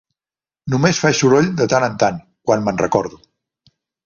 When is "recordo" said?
2.85-3.23